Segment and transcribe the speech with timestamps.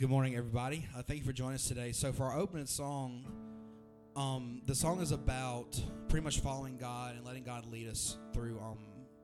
[0.00, 0.86] Good morning, everybody.
[0.96, 1.92] Uh, thank you for joining us today.
[1.92, 3.26] So, for our opening song,
[4.16, 8.58] um, the song is about pretty much following God and letting God lead us through
[8.60, 8.78] um,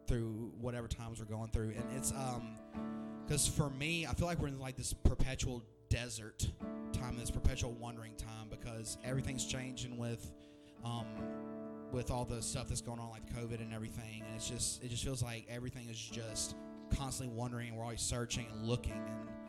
[0.06, 1.70] through whatever times we're going through.
[1.70, 2.12] And it's
[3.24, 6.46] because um, for me, I feel like we're in like this perpetual desert
[6.92, 10.30] time, this perpetual wandering time, because everything's changing with
[10.84, 11.06] um,
[11.90, 14.24] with all the stuff that's going on, like COVID and everything.
[14.26, 16.54] And it's just it just feels like everything is just
[16.94, 17.74] constantly wondering.
[17.76, 19.45] We're always searching and looking and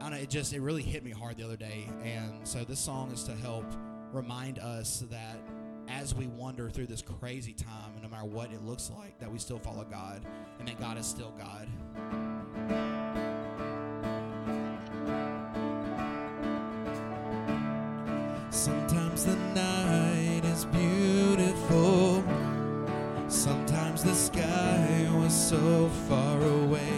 [0.00, 2.80] I know, it just it really hit me hard the other day, and so this
[2.80, 3.66] song is to help
[4.12, 5.36] remind us that
[5.88, 9.30] as we wander through this crazy time, and no matter what it looks like, that
[9.30, 10.22] we still follow God,
[10.58, 11.68] and that God is still God.
[18.50, 22.24] Sometimes the night is beautiful.
[23.28, 26.88] Sometimes the sky was so far away.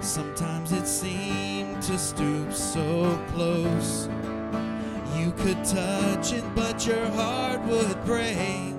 [0.00, 4.08] Sometimes it seemed to stoop so close.
[5.14, 8.74] You could touch it, but your heart would break.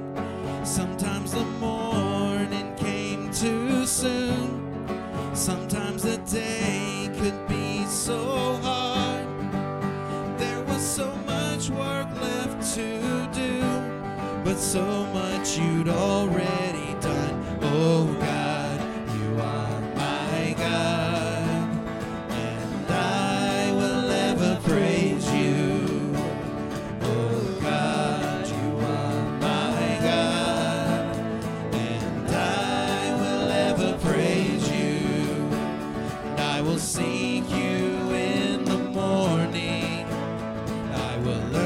[0.64, 4.88] Sometimes the morning came too soon.
[5.36, 9.28] Sometimes the day could be so hard.
[10.40, 13.62] There was so much work left to do,
[14.44, 16.35] but so much you'd already
[41.26, 41.65] will learn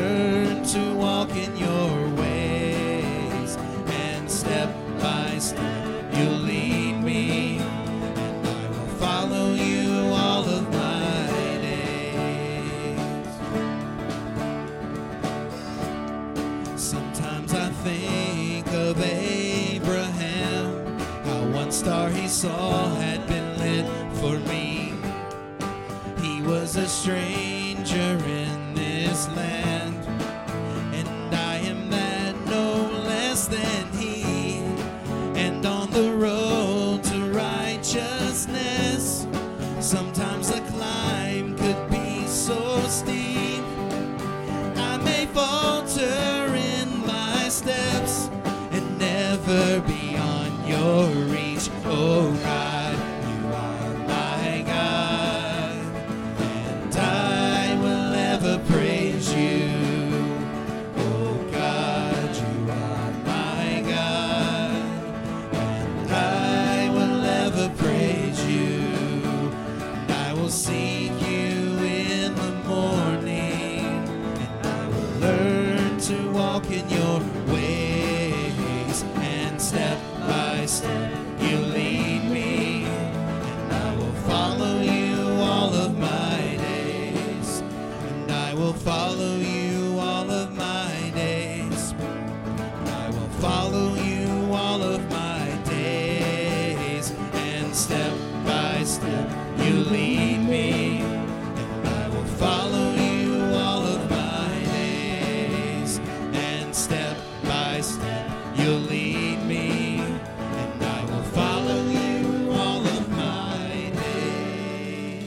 [106.79, 115.25] step by step you'll lead me, and I will follow you all of my days.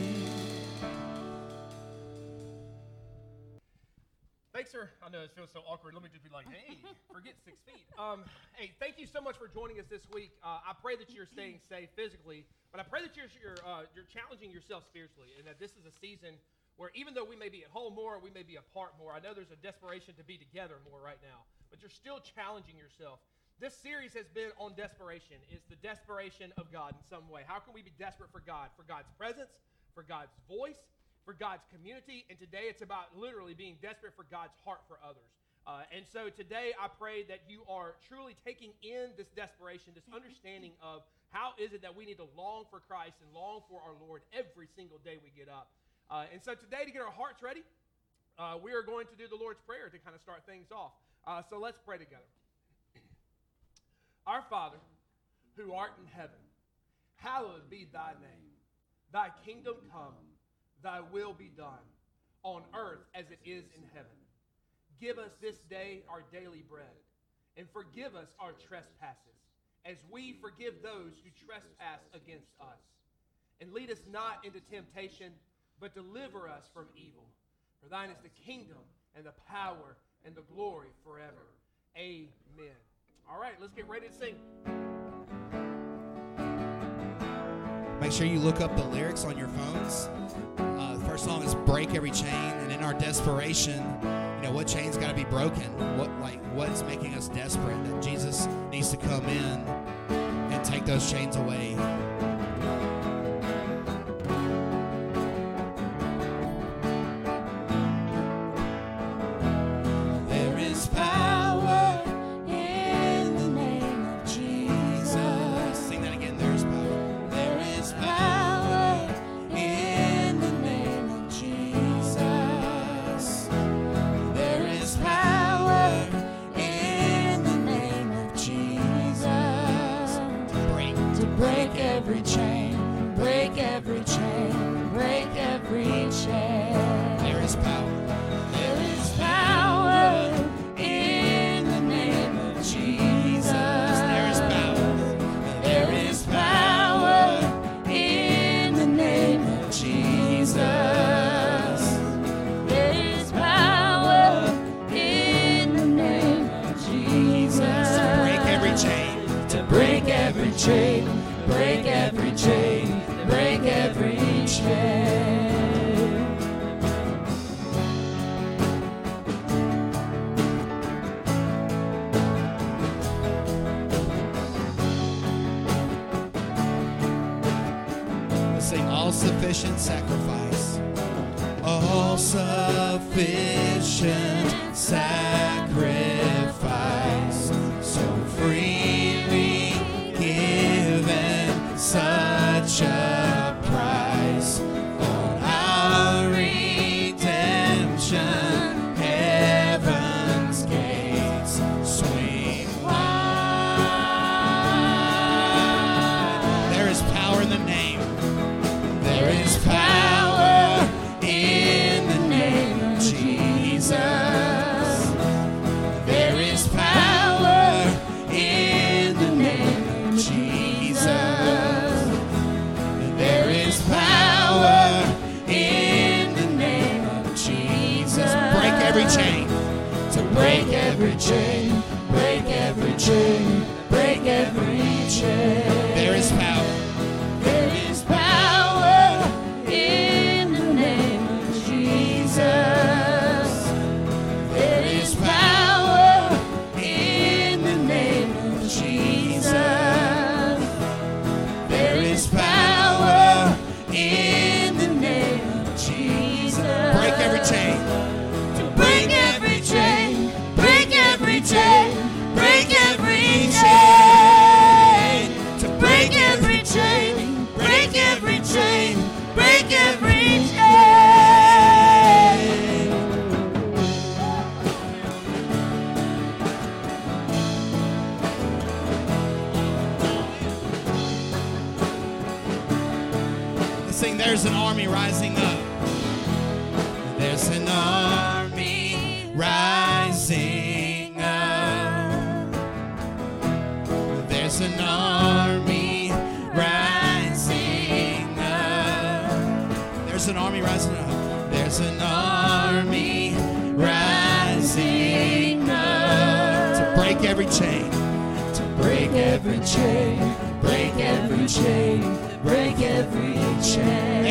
[4.54, 4.88] Thanks, sir.
[5.04, 5.92] I know it feels so awkward.
[5.92, 6.78] Let me just be like, hey,
[7.12, 7.84] forget six feet.
[7.98, 8.24] Um,
[8.54, 10.30] hey, thank you so much for joining us this week.
[10.42, 13.82] Uh, I pray that you're staying safe physically, but I pray that you're you're, uh,
[13.94, 16.32] you're challenging yourself spiritually, and that this is a season
[16.82, 19.15] where even though we may be at home more, we may be apart more.
[19.15, 22.75] I know there's a desperation to be together more right now, but you're still challenging
[22.75, 23.22] yourself.
[23.62, 25.38] This series has been on desperation.
[25.54, 27.47] It's the desperation of God in some way.
[27.47, 28.75] How can we be desperate for God?
[28.75, 29.54] For God's presence,
[29.94, 30.82] for God's voice,
[31.22, 32.26] for God's community.
[32.26, 35.30] And today it's about literally being desperate for God's heart for others.
[35.62, 40.10] Uh, and so today I pray that you are truly taking in this desperation, this
[40.10, 43.78] understanding of how is it that we need to long for Christ and long for
[43.86, 45.71] our Lord every single day we get up.
[46.12, 47.62] Uh, and so today, to get our hearts ready,
[48.38, 50.92] uh, we are going to do the Lord's Prayer to kind of start things off.
[51.26, 52.28] Uh, so let's pray together.
[54.26, 54.76] Our Father,
[55.56, 56.36] who art in heaven,
[57.16, 58.53] hallowed be thy name.
[59.10, 60.12] Thy kingdom come,
[60.82, 61.80] thy will be done,
[62.42, 64.12] on earth as it is in heaven.
[65.00, 66.92] Give us this day our daily bread,
[67.56, 69.41] and forgive us our trespasses,
[69.86, 72.84] as we forgive those who trespass against us.
[73.62, 75.32] And lead us not into temptation,
[75.82, 77.24] but deliver us from evil.
[77.82, 78.78] For thine is the kingdom
[79.16, 81.48] and the power and the glory forever.
[81.98, 82.78] Amen.
[83.28, 84.36] All right, let's get ready to sing.
[88.00, 90.08] Make sure you look up the lyrics on your phones.
[90.56, 93.78] Uh, the first song is "Break Every Chain," and in our desperation,
[94.36, 95.66] you know what chain's got to be broken.
[95.98, 99.60] What like what's making us desperate that Jesus needs to come in
[100.52, 101.76] and take those chains away.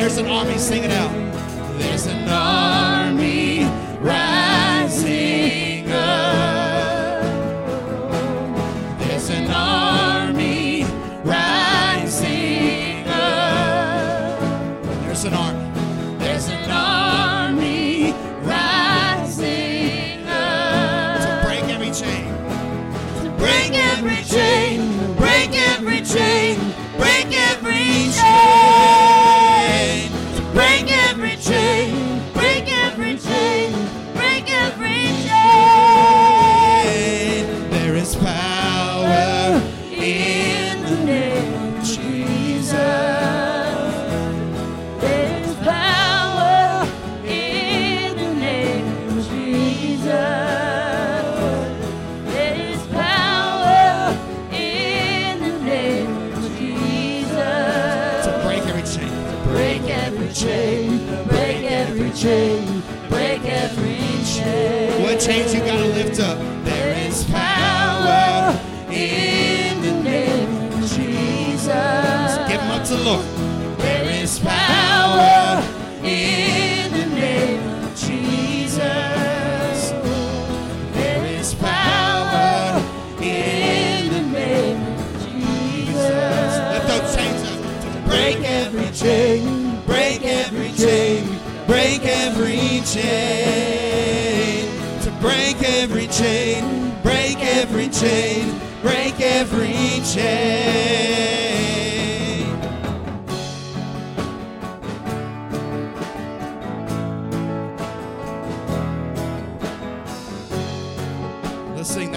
[0.02, 1.12] There's an army singing out.
[1.78, 2.51] There's an army.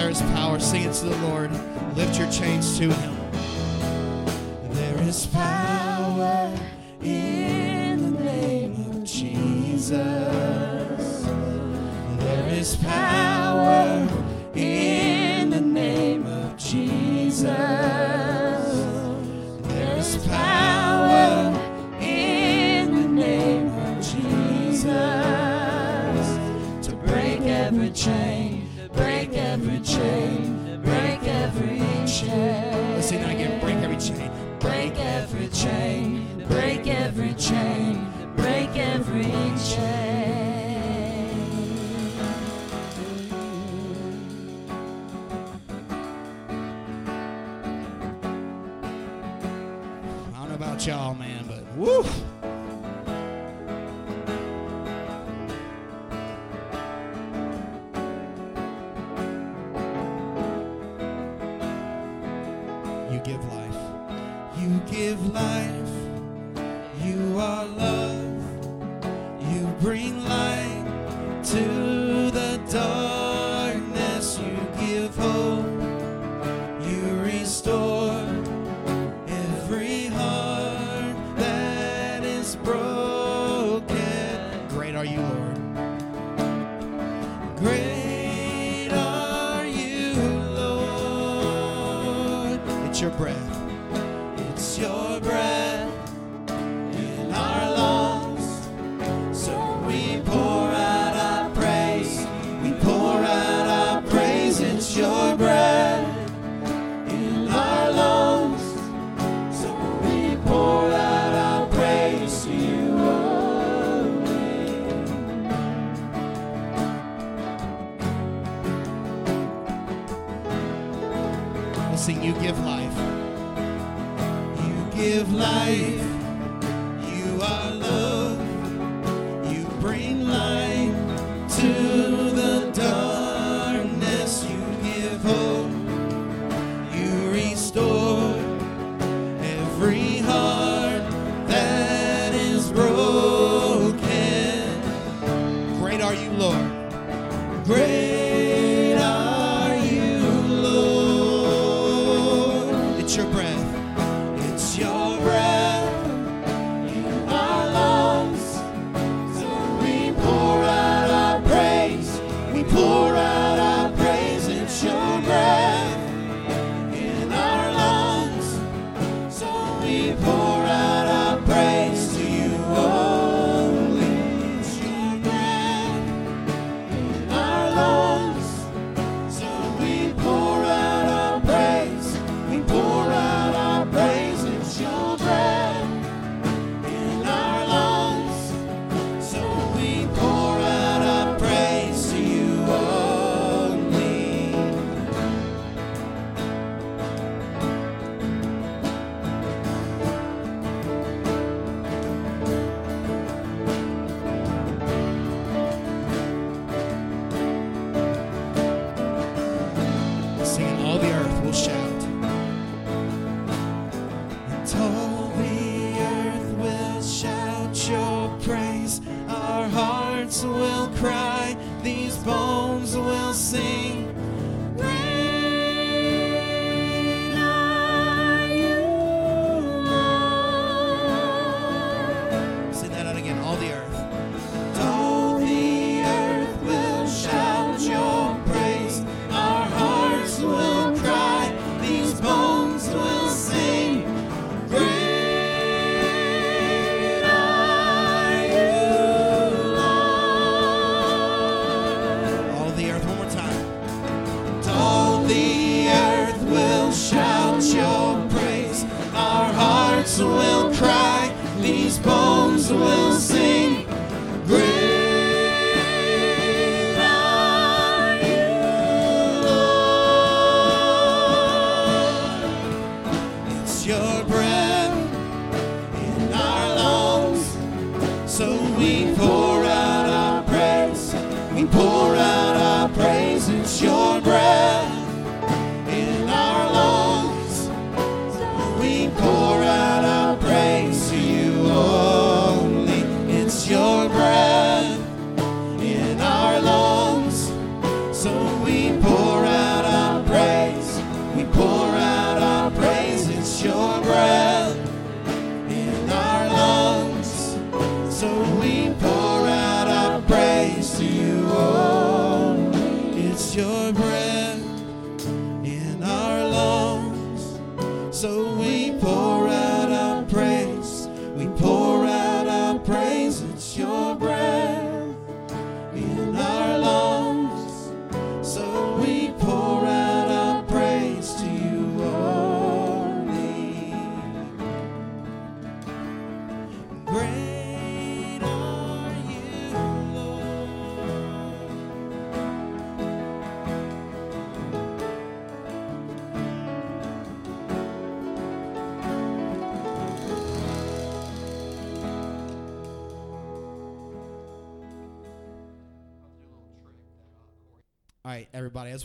[0.05, 0.59] There is power.
[0.59, 1.51] Sing it to the Lord.
[1.95, 3.15] Lift your chains to Him.
[4.69, 5.54] There is power.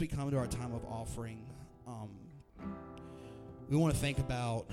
[0.00, 1.44] We come to our time of offering,
[1.86, 2.08] um,
[3.68, 4.66] we want to think about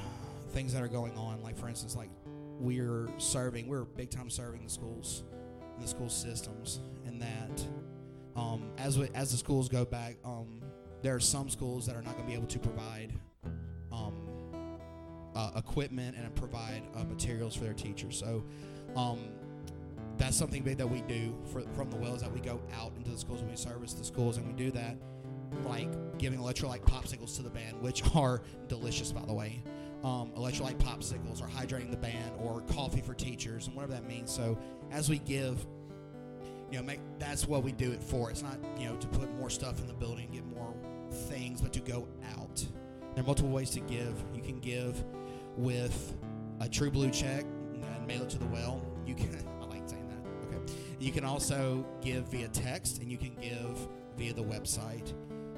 [0.54, 1.44] things that are going on.
[1.44, 2.10] Like, for instance, like
[2.60, 5.24] we're serving, we're big time serving the schools,
[5.80, 7.68] the school systems, and that
[8.36, 10.62] um, as we, as the schools go back, um,
[11.02, 13.12] there are some schools that are not going to be able to provide
[13.92, 14.14] um,
[15.36, 18.18] uh, equipment and provide uh, materials for their teachers.
[18.18, 18.44] So.
[18.96, 19.20] Um,
[20.18, 23.12] that's something big that we do for, from the wells that we go out into
[23.12, 24.98] the schools and we service the schools and we do that
[25.66, 29.62] like giving electrolyte popsicles to the band which are delicious by the way
[30.04, 34.32] um, electrolyte popsicles or hydrating the band or coffee for teachers and whatever that means
[34.32, 34.58] so
[34.92, 35.66] as we give
[36.72, 39.34] you know make that's what we do it for it's not you know to put
[39.36, 40.74] more stuff in the building get more
[41.12, 42.08] things but to go
[42.38, 42.66] out
[43.16, 45.04] there are multiple ways to give you can give
[45.56, 46.16] with
[46.60, 49.30] a true blue check and mail it to the well you can
[49.62, 50.56] I like saying that.
[50.56, 50.74] Okay.
[51.00, 55.14] you can also give via text and you can give via the website.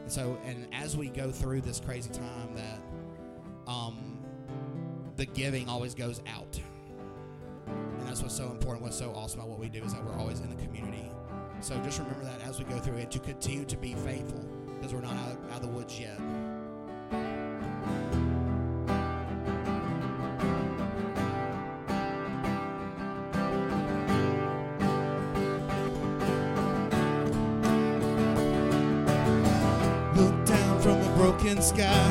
[0.09, 4.17] And so, and as we go through this crazy time, that um,
[5.17, 6.59] the giving always goes out.
[7.67, 10.17] And that's what's so important, what's so awesome about what we do is that we're
[10.17, 11.11] always in the community.
[11.61, 14.43] So just remember that as we go through it, to continue to be faithful
[14.73, 16.19] because we're not out, out of the woods yet.
[31.69, 32.08] Sky,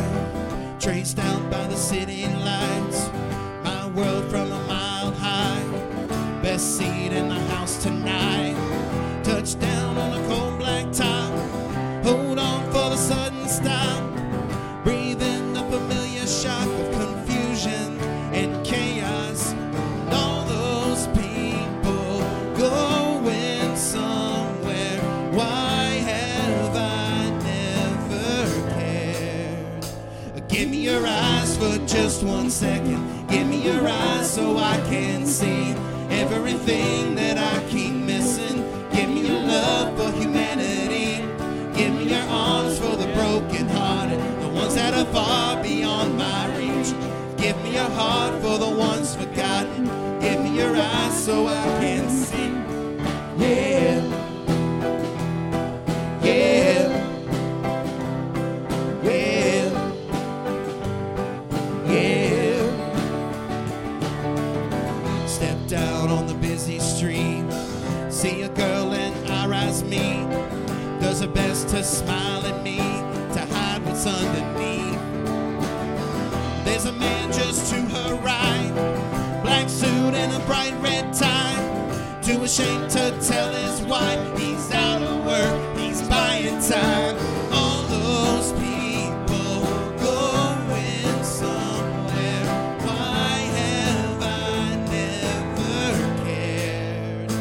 [82.58, 87.16] ashamed to tell his wife he's out of work, he's buying time.
[87.52, 89.62] All those people
[90.02, 92.44] going somewhere.
[92.82, 97.32] Why have I never cared?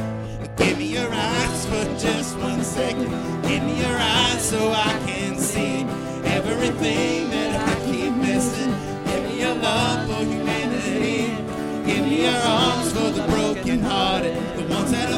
[0.55, 3.09] Give me your eyes for just one second.
[3.41, 4.96] Give me your eyes so I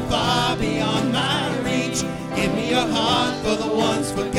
[0.09, 2.01] far beyond my reach.
[2.35, 4.38] Give me your heart for the ones forgotten.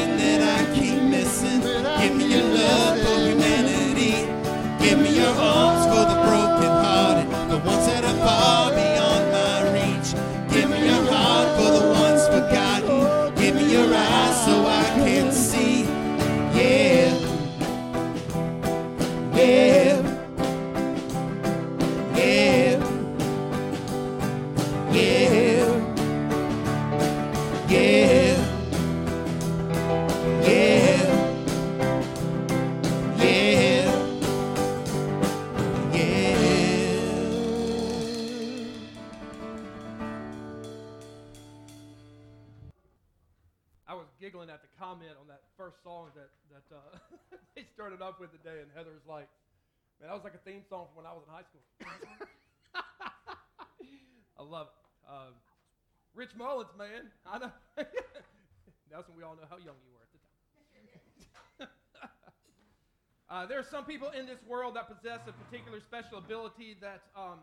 [63.71, 67.39] some people in this world that possess a particular special ability that um,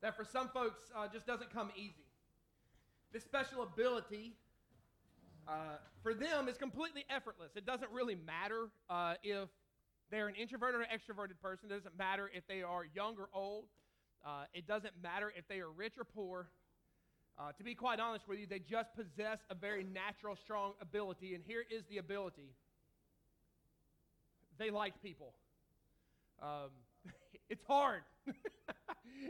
[0.00, 2.06] that for some folks uh, just doesn't come easy.
[3.12, 4.36] This special ability
[5.48, 7.50] uh, for them is completely effortless.
[7.56, 9.48] It doesn't really matter uh, if
[10.10, 11.70] they're an introverted or extroverted person.
[11.70, 13.64] It doesn't matter if they are young or old.
[14.24, 16.48] Uh, it doesn't matter if they are rich or poor.
[17.38, 21.34] Uh, to be quite honest with you, they just possess a very natural, strong ability.
[21.34, 22.54] And here is the ability
[24.60, 25.32] they like people.
[26.40, 26.70] Um,
[27.48, 28.02] it's hard.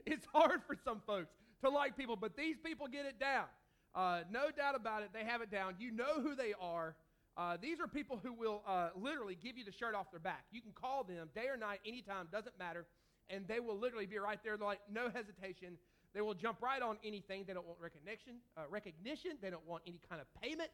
[0.04, 1.30] it's hard for some folks
[1.62, 3.46] to like people, but these people get it down.
[3.94, 5.74] Uh, no doubt about it, they have it down.
[5.78, 6.96] You know who they are.
[7.36, 10.44] Uh, these are people who will uh, literally give you the shirt off their back.
[10.50, 12.86] You can call them day or night, anytime, doesn't matter,
[13.28, 15.78] and they will literally be right there, like no hesitation.
[16.12, 17.44] They will jump right on anything.
[17.46, 18.34] They don't want recognition.
[18.56, 19.32] Uh, recognition.
[19.40, 20.70] They don't want any kind of payment.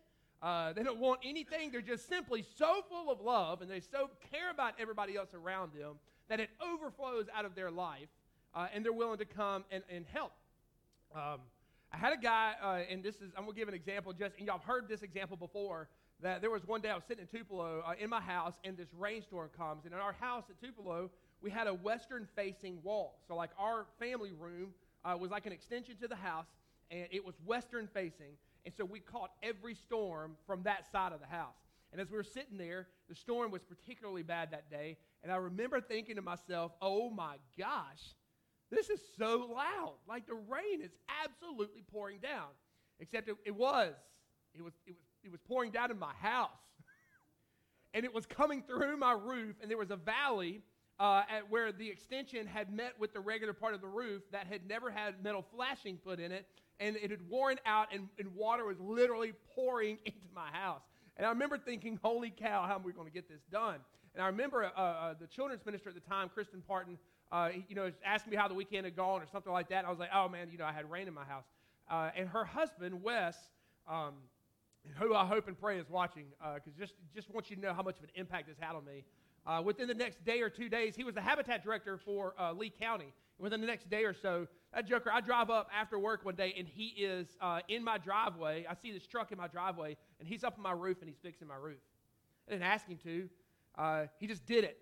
[0.46, 1.72] Uh, they don't want anything.
[1.72, 5.72] They're just simply so full of love, and they so care about everybody else around
[5.72, 5.96] them
[6.28, 8.06] that it overflows out of their life,
[8.54, 10.30] uh, and they're willing to come and, and help.
[11.12, 11.40] Um,
[11.92, 14.36] I had a guy, uh, and this is, I'm going to give an example just,
[14.38, 15.88] and y'all have heard this example before,
[16.22, 18.76] that there was one day I was sitting in Tupelo uh, in my house, and
[18.76, 19.84] this rainstorm comes.
[19.84, 21.10] And in our house at Tupelo,
[21.42, 23.18] we had a western facing wall.
[23.26, 26.46] So, like, our family room uh, was like an extension to the house,
[26.92, 28.38] and it was western facing.
[28.66, 31.54] And so we caught every storm from that side of the house.
[31.92, 34.98] And as we were sitting there, the storm was particularly bad that day.
[35.22, 38.02] And I remember thinking to myself, oh my gosh,
[38.72, 39.94] this is so loud.
[40.08, 40.90] Like the rain is
[41.24, 42.48] absolutely pouring down.
[42.98, 43.94] Except it, it was.
[44.52, 45.04] It was, it was.
[45.22, 46.50] it was pouring down in my house.
[47.94, 50.62] and it was coming through my roof, and there was a valley
[50.98, 54.48] uh, at where the extension had met with the regular part of the roof that
[54.48, 56.46] had never had metal flashing put in it,
[56.80, 60.82] and it had worn out, and, and water was literally pouring into my house.
[61.16, 63.76] And I remember thinking, holy cow, how am we going to get this done?
[64.14, 66.98] And I remember uh, uh, the children's minister at the time, Kristen Parton,
[67.32, 69.78] uh, you know, asking me how the weekend had gone or something like that.
[69.78, 71.44] And I was like, oh man, you know, I had rain in my house.
[71.90, 73.36] Uh, and her husband, Wes,
[73.88, 74.14] um,
[74.98, 77.74] who I hope and pray is watching, because uh, just, just want you to know
[77.74, 79.04] how much of an impact this had on me.
[79.46, 82.52] Uh, within the next day or two days, he was the habitat director for uh,
[82.52, 83.12] Lee County.
[83.38, 86.54] Within the next day or so, that joker, I drive up after work one day
[86.58, 88.66] and he is uh, in my driveway.
[88.68, 91.18] I see this truck in my driveway and he's up on my roof and he's
[91.22, 91.80] fixing my roof.
[92.46, 93.28] I didn't ask him to.
[93.78, 94.76] Uh, he just did it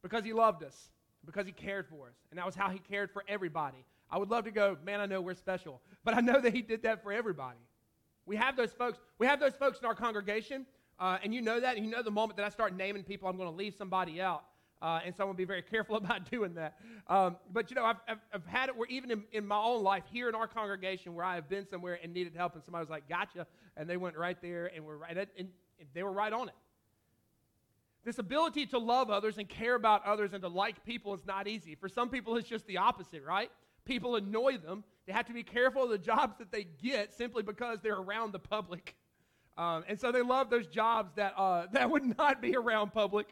[0.00, 0.90] because he loved us,
[1.24, 2.14] because he cared for us.
[2.30, 3.84] And that was how he cared for everybody.
[4.08, 5.80] I would love to go, man, I know we're special.
[6.04, 7.58] But I know that he did that for everybody.
[8.26, 9.00] We have those folks.
[9.18, 10.66] We have those folks in our congregation
[11.00, 11.74] uh, and you know that.
[11.76, 14.20] And you know the moment that I start naming people, I'm going to leave somebody
[14.20, 14.44] out.
[14.82, 16.78] Uh, and so I'm to be very careful about doing that.
[17.08, 19.82] Um, but you know, I've, I've, I've, had it where even in, in, my own
[19.82, 22.82] life here in our congregation where I have been somewhere and needed help, and somebody
[22.82, 25.48] was like, "Gotcha," and they went right there and were right, and
[25.94, 26.54] they were right on it.
[28.04, 31.48] This ability to love others and care about others and to like people is not
[31.48, 31.74] easy.
[31.74, 33.50] For some people, it's just the opposite, right?
[33.84, 34.84] People annoy them.
[35.06, 38.32] They have to be careful of the jobs that they get simply because they're around
[38.32, 38.94] the public.
[39.58, 43.26] Um, and so they love those jobs that, uh, that would not be around public.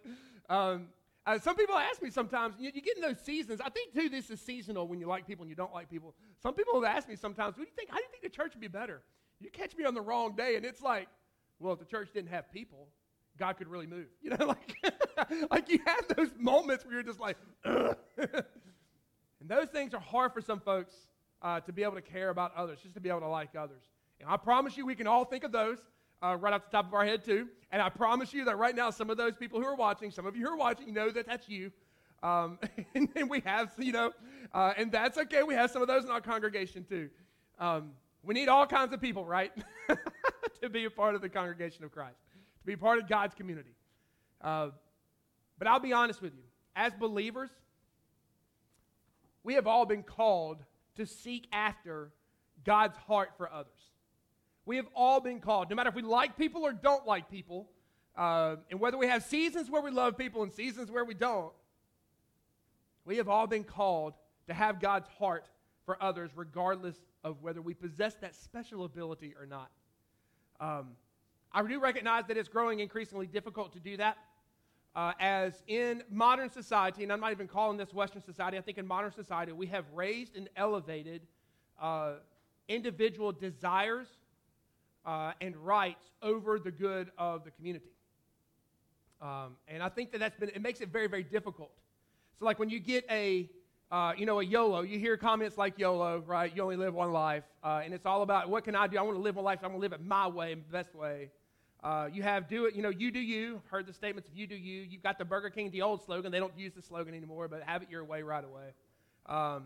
[0.48, 0.88] Um,
[1.26, 3.60] uh, some people ask me sometimes, you, you, get in those seasons.
[3.64, 6.14] I think, too, this is seasonal when you like people and you don't like people.
[6.42, 7.90] Some people have asked me sometimes, what do you think?
[7.90, 9.02] How do you think the church would be better?
[9.40, 11.08] You catch me on the wrong day, and it's like,
[11.58, 12.88] well, if the church didn't have people,
[13.38, 14.06] God could really move.
[14.22, 14.76] You know, like,
[15.50, 17.94] like you have those moments where you're just like, and
[19.46, 20.94] those things are hard for some folks
[21.40, 23.82] uh, to be able to care about others, just to be able to like others.
[24.20, 25.78] And I promise you, we can all think of those
[26.24, 27.48] uh, right off the top of our head, too.
[27.70, 30.26] And I promise you that right now, some of those people who are watching, some
[30.26, 31.70] of you who are watching, know that that's you.
[32.22, 32.58] Um,
[32.94, 34.12] and, and, we have, you know,
[34.54, 35.42] uh, and that's okay.
[35.42, 37.10] We have some of those in our congregation, too.
[37.58, 37.90] Um,
[38.22, 39.52] we need all kinds of people, right?
[40.62, 42.16] to be a part of the congregation of Christ,
[42.60, 43.74] to be part of God's community.
[44.40, 44.68] Uh,
[45.58, 46.42] but I'll be honest with you.
[46.74, 47.50] As believers,
[49.42, 50.64] we have all been called
[50.96, 52.10] to seek after
[52.64, 53.93] God's heart for others.
[54.66, 57.68] We have all been called, no matter if we like people or don't like people,
[58.16, 61.53] uh, and whether we have seasons where we love people and seasons where we don't,
[63.05, 64.14] we have all been called
[64.46, 65.46] to have God's heart
[65.85, 69.70] for others, regardless of whether we possess that special ability or not.
[70.61, 70.90] Um,
[71.53, 74.16] I do recognize that it's growing increasingly difficult to do that.
[74.96, 78.79] Uh, as in modern society, and I'm not even calling this Western society, I think
[78.79, 81.22] in modern society, we have raised and elevated
[81.81, 82.14] uh,
[82.68, 84.07] individual desires
[85.07, 87.90] uh, and rights over the good of the community.
[89.21, 91.71] Um, and I think that that's been, it makes it very, very difficult.
[92.38, 93.49] So, like when you get a,
[93.90, 96.55] uh, you know, a YOLO, you hear comments like YOLO, right?
[96.55, 97.45] You only live one life.
[97.62, 98.99] Uh, and it's all about what can I do?
[98.99, 99.61] I want to live my life.
[99.62, 101.31] I want to live it my way, best way.
[101.83, 103.61] Uh, you have do it, you know, you do you.
[103.71, 104.87] Heard the statements of you do you.
[104.88, 106.33] You've got the Burger King, the old slogan.
[106.33, 108.73] They don't use the slogan anymore, but have it your way right away.
[109.27, 109.64] Um,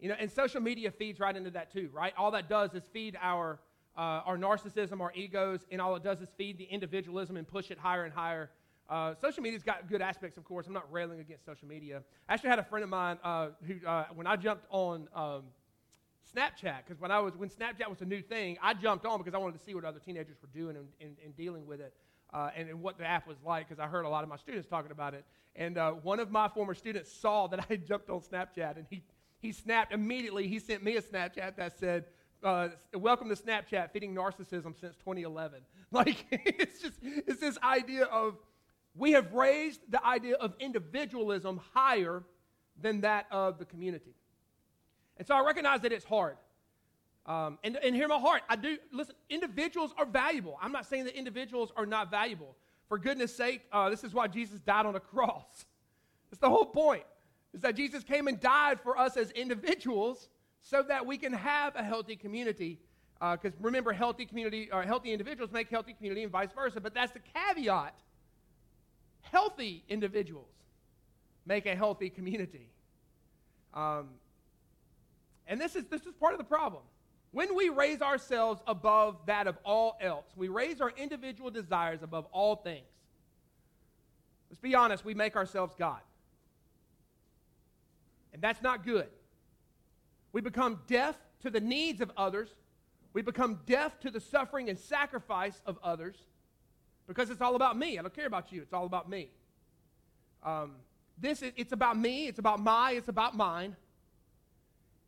[0.00, 2.12] you know, and social media feeds right into that too, right?
[2.18, 3.60] All that does is feed our,
[3.96, 7.70] uh, our narcissism, our egos, and all it does is feed the individualism and push
[7.70, 8.50] it higher and higher.
[8.88, 10.66] Uh, social media's got good aspects, of course.
[10.66, 12.02] I'm not railing against social media.
[12.28, 15.42] I actually had a friend of mine uh, who, uh, when I jumped on um,
[16.34, 19.34] Snapchat, because when I was when Snapchat was a new thing, I jumped on because
[19.34, 21.94] I wanted to see what other teenagers were doing and, and, and dealing with it,
[22.32, 24.36] uh, and, and, what the app was like, because I heard a lot of my
[24.36, 25.24] students talking about it.
[25.56, 29.02] And uh, one of my former students saw that I jumped on Snapchat, and he
[29.38, 30.48] he snapped immediately.
[30.48, 32.04] He sent me a Snapchat that said,
[32.42, 35.60] uh, welcome to Snapchat, feeding narcissism since 2011.
[35.92, 38.34] Like, it's just, it's this idea of,
[38.96, 42.24] we have raised the idea of individualism higher
[42.82, 44.16] than that of the community.
[45.16, 46.36] And so I recognize that it's hard.
[47.24, 48.42] Um, and, and hear my heart.
[48.48, 50.58] I do, listen, individuals are valuable.
[50.60, 52.56] I'm not saying that individuals are not valuable.
[52.88, 55.66] For goodness sake, uh, this is why Jesus died on a cross.
[56.30, 57.04] That's the whole point
[57.54, 60.28] is that Jesus came and died for us as individuals
[60.68, 62.78] so that we can have a healthy community.
[63.20, 66.80] Because uh, remember, healthy community or healthy individuals make healthy community and vice versa.
[66.80, 67.94] But that's the caveat.
[69.22, 70.50] Healthy individuals
[71.46, 72.68] make a healthy community.
[73.74, 74.08] Um,
[75.46, 76.82] and this is, this is part of the problem.
[77.30, 82.26] When we raise ourselves above that of all else, we raise our individual desires above
[82.32, 82.86] all things.
[84.50, 86.00] Let's be honest, we make ourselves God.
[88.32, 89.08] And that's not good.
[90.36, 92.50] We become deaf to the needs of others.
[93.14, 96.14] We become deaf to the suffering and sacrifice of others
[97.06, 97.98] because it's all about me.
[97.98, 98.60] I don't care about you.
[98.60, 99.30] It's all about me.
[100.42, 100.72] Um,
[101.16, 102.26] this is, it's about me.
[102.26, 102.90] It's about my.
[102.90, 103.76] It's about mine.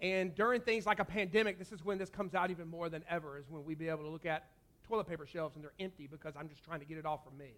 [0.00, 3.04] And during things like a pandemic, this is when this comes out even more than
[3.06, 3.36] ever.
[3.36, 4.46] Is when we be able to look at
[4.84, 7.36] toilet paper shelves and they're empty because I'm just trying to get it all from
[7.36, 7.52] me.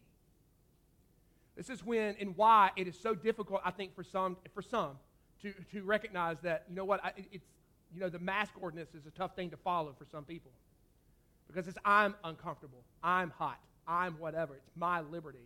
[1.57, 4.97] This is when and why it is so difficult, I think, for some, for some
[5.43, 7.47] to, to recognize that, you know what, I, it's,
[7.95, 10.53] you know, the mask ordinance is a tough thing to follow for some people.
[11.47, 12.85] Because it's, I'm uncomfortable.
[13.03, 13.59] I'm hot.
[13.87, 14.55] I'm whatever.
[14.55, 15.39] It's my liberty.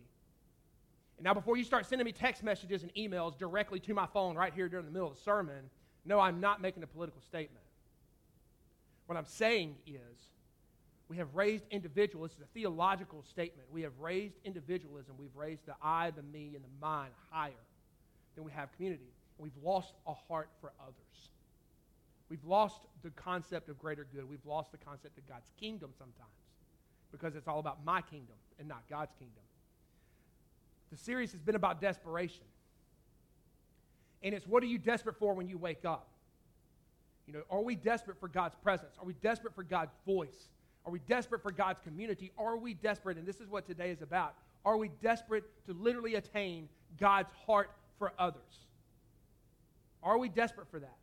[1.17, 4.35] And now, before you start sending me text messages and emails directly to my phone
[4.35, 5.69] right here during the middle of the sermon,
[6.05, 7.65] no, I'm not making a political statement.
[9.07, 9.95] What I'm saying is,
[11.07, 12.37] we have raised individualism.
[12.41, 13.67] Is a theological statement.
[13.71, 15.15] We have raised individualism.
[15.17, 17.51] We've raised the I, the me, and the mine higher
[18.35, 19.13] than we have community.
[19.37, 21.29] We've lost a heart for others.
[22.35, 24.29] We've lost the concept of greater good.
[24.29, 26.27] We've lost the concept of God's kingdom sometimes
[27.09, 29.41] because it's all about my kingdom and not God's kingdom.
[30.91, 32.43] The series has been about desperation.
[34.21, 36.09] And it's what are you desperate for when you wake up?
[37.25, 38.97] You know, are we desperate for God's presence?
[38.99, 40.49] Are we desperate for God's voice?
[40.85, 42.33] Are we desperate for God's community?
[42.37, 46.15] Are we desperate, and this is what today is about, are we desperate to literally
[46.15, 46.67] attain
[46.99, 48.67] God's heart for others?
[50.03, 50.97] Are we desperate for that?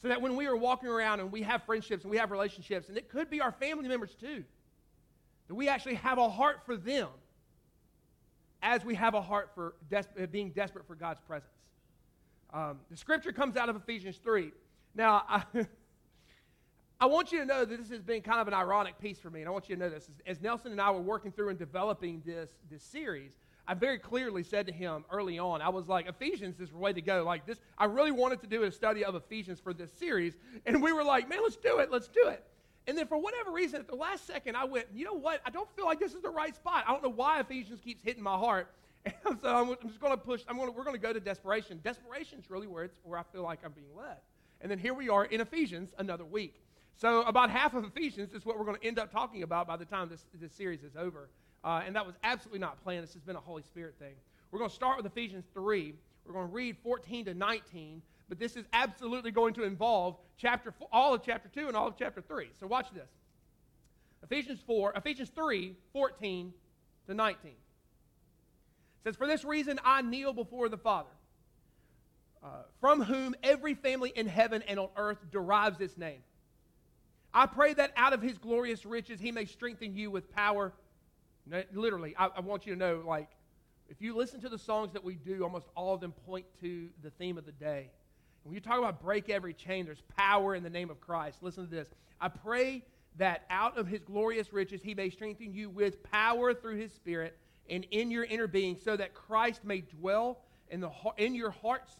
[0.00, 2.88] So that when we are walking around and we have friendships and we have relationships,
[2.88, 4.44] and it could be our family members too,
[5.48, 7.08] that we actually have a heart for them
[8.62, 11.52] as we have a heart for des- being desperate for God's presence.
[12.52, 14.52] Um, the scripture comes out of Ephesians 3.
[14.94, 15.42] Now, I,
[17.00, 19.30] I, want you to know that this has been kind of an ironic piece for
[19.30, 20.08] me, and I want you to know this.
[20.26, 23.32] As, as Nelson and I were working through and developing this, this series,
[23.68, 26.94] I very clearly said to him early on, I was like, Ephesians is the way
[26.94, 27.22] to go.
[27.22, 30.38] Like this, I really wanted to do a study of Ephesians for this series.
[30.64, 32.42] And we were like, man, let's do it, let's do it.
[32.86, 35.42] And then for whatever reason, at the last second, I went, you know what?
[35.44, 36.84] I don't feel like this is the right spot.
[36.88, 38.72] I don't know why Ephesians keeps hitting my heart.
[39.26, 41.20] And so I'm, I'm just going to push, I'm to, we're going to go to
[41.20, 41.80] desperation.
[41.84, 44.16] Desperation is really where, it's, where I feel like I'm being led.
[44.60, 46.60] And then here we are in Ephesians another week.
[46.96, 49.76] So about half of Ephesians is what we're going to end up talking about by
[49.76, 51.28] the time this, this series is over.
[51.64, 53.02] Uh, and that was absolutely not planned.
[53.02, 54.14] This has been a Holy Spirit thing.
[54.50, 55.94] We're going to start with Ephesians 3.
[56.24, 60.72] We're going to read 14 to 19, but this is absolutely going to involve chapter
[60.72, 62.48] four, all of chapter 2 and all of chapter 3.
[62.60, 63.08] So watch this.
[64.22, 66.52] Ephesians 4, Ephesians 3, 14
[67.06, 67.50] to 19.
[67.50, 67.56] It
[69.04, 71.08] says, For this reason I kneel before the Father,
[72.42, 72.48] uh,
[72.80, 76.20] from whom every family in heaven and on earth derives its name.
[77.32, 80.72] I pray that out of his glorious riches he may strengthen you with power
[81.72, 83.28] Literally, I, I want you to know, like,
[83.88, 86.88] if you listen to the songs that we do, almost all of them point to
[87.02, 87.90] the theme of the day.
[88.42, 91.42] When you talk about break every chain, there's power in the name of Christ.
[91.42, 91.88] Listen to this.
[92.20, 92.84] I pray
[93.16, 97.36] that out of his glorious riches he may strengthen you with power through his Spirit
[97.68, 101.92] and in your inner being, so that Christ may dwell in, the, in your hearts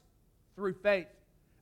[0.57, 1.09] through faith.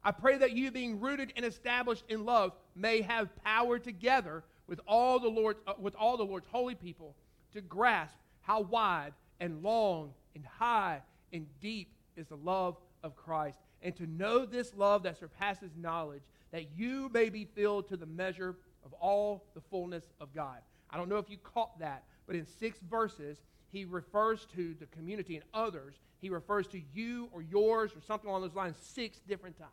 [0.04, 4.80] I pray that you, being rooted and established in love, may have power together with
[4.86, 7.16] all the Lord's, uh, with all the Lord's holy people
[7.56, 11.00] to grasp how wide and long and high
[11.32, 16.22] and deep is the love of Christ, and to know this love that surpasses knowledge,
[16.52, 20.58] that you may be filled to the measure of all the fullness of God.
[20.90, 23.38] I don't know if you caught that, but in six verses,
[23.70, 25.96] he refers to the community and others.
[26.20, 29.70] He refers to you or yours or something along those lines six different times.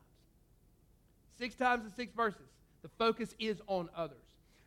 [1.37, 2.47] Six times in six verses.
[2.81, 4.17] The focus is on others.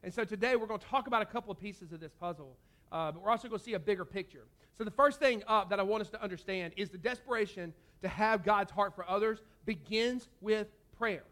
[0.03, 2.57] And so today we're going to talk about a couple of pieces of this puzzle,
[2.93, 4.45] uh, but we're also going to see a bigger picture.
[4.79, 7.73] So the first thing uh, that I want us to understand is the desperation
[8.03, 10.69] to have God's heart for others begins with
[10.99, 11.25] prayer.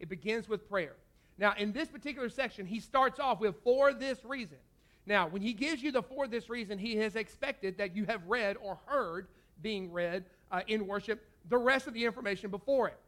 [0.00, 0.94] It begins with prayer.
[1.38, 4.58] Now, in this particular section, he starts off with for this reason.
[5.06, 8.26] Now, when he gives you the for this reason, he has expected that you have
[8.26, 9.28] read or heard
[9.62, 12.98] being read uh, in worship the rest of the information before it.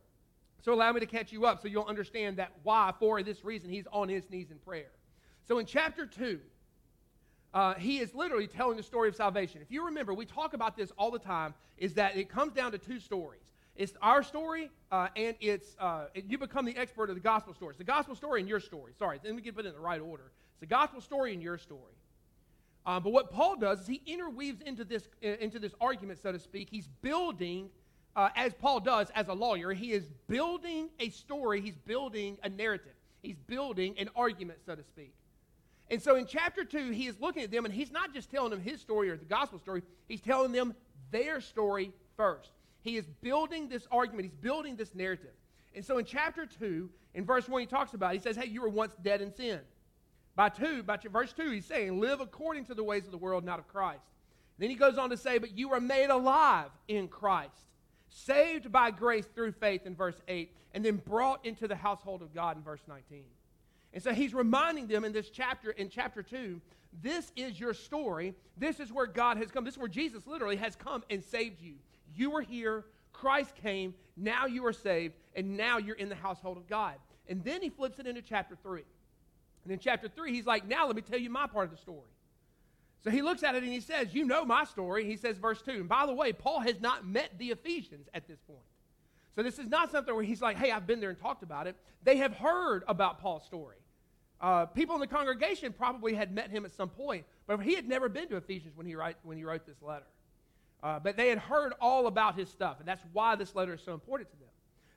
[0.62, 3.70] So allow me to catch you up so you'll understand that why, for this reason,
[3.70, 4.90] he's on his knees in prayer.
[5.46, 6.38] So in chapter 2,
[7.52, 9.60] uh, he is literally telling the story of salvation.
[9.62, 12.72] If you remember, we talk about this all the time, is that it comes down
[12.72, 13.40] to two stories.
[13.76, 17.70] It's our story, uh, and it's uh, you become the expert of the gospel story.
[17.70, 18.92] It's the gospel story and your story.
[18.98, 20.32] Sorry, let me get put it in the right order.
[20.52, 21.94] It's the gospel story and your story.
[22.86, 26.32] Um, but what Paul does is he interweaves into this uh, into this argument, so
[26.32, 26.68] to speak.
[26.70, 27.70] He's building
[28.16, 32.48] uh, as Paul does as a lawyer, he is building a story, he's building a
[32.48, 35.14] narrative, he's building an argument, so to speak.
[35.90, 38.50] And so in chapter 2, he is looking at them, and he's not just telling
[38.50, 40.74] them his story or the gospel story, he's telling them
[41.10, 42.50] their story first.
[42.82, 45.32] He is building this argument, he's building this narrative.
[45.74, 48.62] And so in chapter 2, in verse 1, he talks about, he says, Hey, you
[48.62, 49.60] were once dead in sin.
[50.36, 53.44] By 2, by verse 2, he's saying, Live according to the ways of the world,
[53.44, 54.04] not of Christ.
[54.56, 57.64] And then he goes on to say, But you are made alive in Christ
[58.10, 62.34] saved by grace through faith in verse 8, and then brought into the household of
[62.34, 63.24] God in verse 19.
[63.92, 66.60] And so he's reminding them in this chapter, in chapter 2,
[67.02, 68.34] this is your story.
[68.56, 69.64] This is where God has come.
[69.64, 71.74] This is where Jesus literally has come and saved you.
[72.14, 76.56] You were here, Christ came, now you are saved, and now you're in the household
[76.56, 76.94] of God.
[77.28, 78.82] And then he flips it into chapter 3.
[79.64, 81.76] And in chapter 3, he's like, now let me tell you my part of the
[81.76, 82.10] story.
[83.02, 85.06] So he looks at it and he says, You know my story.
[85.06, 85.72] He says, verse 2.
[85.72, 88.60] And by the way, Paul has not met the Ephesians at this point.
[89.34, 91.66] So this is not something where he's like, Hey, I've been there and talked about
[91.66, 91.76] it.
[92.02, 93.76] They have heard about Paul's story.
[94.40, 97.86] Uh, people in the congregation probably had met him at some point, but he had
[97.86, 100.06] never been to Ephesians when he, write, when he wrote this letter.
[100.82, 103.82] Uh, but they had heard all about his stuff, and that's why this letter is
[103.82, 104.48] so important to them.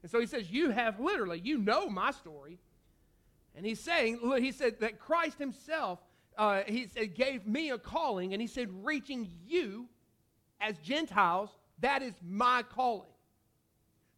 [0.02, 2.60] And so he says, You have literally, you know my story.
[3.56, 6.00] And he's saying, he said that Christ himself
[6.38, 9.88] uh, he said, gave me a calling, and he said, reaching you
[10.60, 13.10] as Gentiles, that is my calling.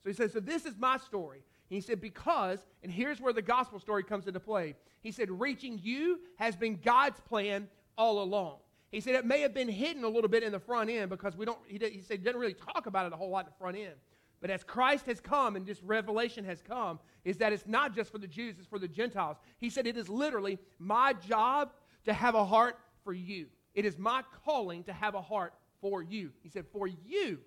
[0.03, 1.39] So he said, so this is my story.
[1.69, 4.75] And he said, because, and here's where the gospel story comes into play.
[5.01, 7.67] He said, reaching you has been God's plan
[7.97, 8.57] all along.
[8.91, 11.35] He said it may have been hidden a little bit in the front end because
[11.35, 13.45] we don't, he, did, he said, didn't really talk about it a whole lot in
[13.47, 13.95] the front end.
[14.39, 18.11] But as Christ has come and this revelation has come, is that it's not just
[18.11, 19.37] for the Jews, it's for the Gentiles.
[19.57, 21.71] He said, it is literally my job
[22.03, 23.47] to have a heart for you.
[23.73, 26.29] It is my calling to have a heart for you.
[26.43, 27.39] He said, For you,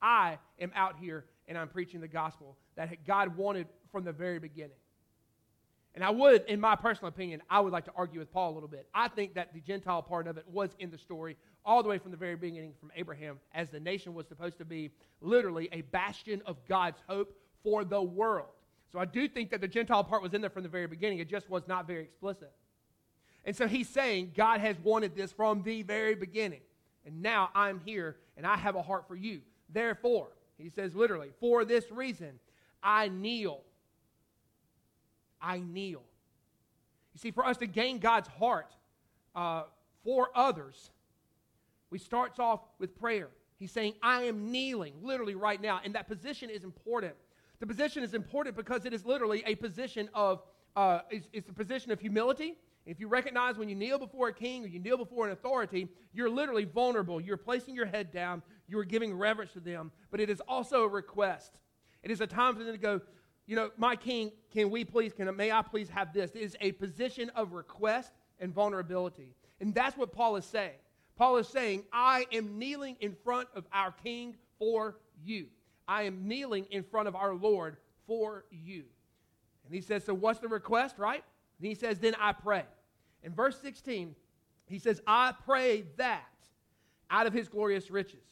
[0.00, 4.38] I am out here and I'm preaching the gospel that God wanted from the very
[4.38, 4.76] beginning.
[5.94, 8.54] And I would, in my personal opinion, I would like to argue with Paul a
[8.54, 8.86] little bit.
[8.94, 11.96] I think that the Gentile part of it was in the story all the way
[11.96, 14.90] from the very beginning from Abraham, as the nation was supposed to be
[15.22, 17.34] literally a bastion of God's hope
[17.64, 18.50] for the world.
[18.92, 21.18] So I do think that the Gentile part was in there from the very beginning.
[21.18, 22.52] It just was not very explicit.
[23.46, 26.60] And so he's saying, God has wanted this from the very beginning.
[27.06, 29.40] And now I'm here and I have a heart for you.
[29.68, 32.38] Therefore, he says literally, for this reason,
[32.82, 33.62] I kneel.
[35.40, 36.02] I kneel.
[37.14, 38.74] You see, for us to gain God's heart
[39.34, 39.64] uh,
[40.04, 40.90] for others,
[41.90, 43.28] we starts off with prayer.
[43.58, 45.80] He's saying, I am kneeling, literally right now.
[45.84, 47.14] And that position is important.
[47.60, 50.42] The position is important because it is literally a position of,
[50.74, 52.58] uh, it's, it's a position of humility.
[52.84, 55.88] If you recognize when you kneel before a king or you kneel before an authority,
[56.12, 57.20] you're literally vulnerable.
[57.20, 60.88] You're placing your head down, you're giving reverence to them, but it is also a
[60.88, 61.52] request.
[62.02, 63.00] It is a time for them to go,
[63.46, 66.32] you know, my king, can we please, can may I please have this?
[66.32, 69.34] It is a position of request and vulnerability.
[69.60, 70.78] And that's what Paul is saying.
[71.16, 75.46] Paul is saying, I am kneeling in front of our king for you.
[75.88, 78.84] I am kneeling in front of our Lord for you.
[79.64, 81.24] And he says, So what's the request, right?
[81.60, 82.64] Then he says, Then I pray.
[83.22, 84.14] In verse 16,
[84.66, 86.26] he says, I pray that
[87.10, 88.24] out of his glorious riches,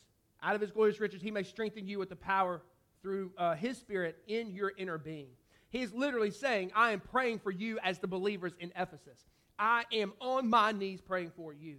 [0.44, 2.62] out of his glorious riches, he may strengthen you with the power
[3.02, 5.28] through uh, his spirit in your inner being.
[5.70, 9.24] He's literally saying, I am praying for you as the believers in Ephesus.
[9.58, 11.78] I am on my knees praying for you.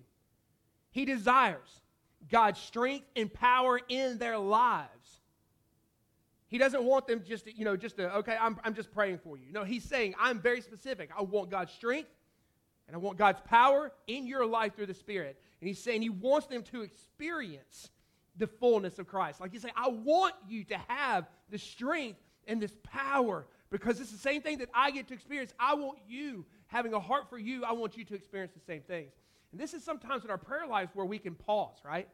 [0.91, 1.81] He desires
[2.29, 5.21] God's strength and power in their lives.
[6.47, 9.19] He doesn't want them just to, you know, just to, okay, I'm, I'm just praying
[9.19, 9.51] for you.
[9.51, 11.09] No, he's saying, I'm very specific.
[11.17, 12.09] I want God's strength
[12.87, 15.39] and I want God's power in your life through the Spirit.
[15.59, 17.89] And he's saying he wants them to experience
[18.37, 19.39] the fullness of Christ.
[19.39, 24.11] Like you say, I want you to have the strength and this power because it's
[24.11, 25.53] the same thing that I get to experience.
[25.59, 28.81] I want you, having a heart for you, I want you to experience the same
[28.81, 29.11] things.
[29.51, 32.07] And this is sometimes in our prayer lives where we can pause, right?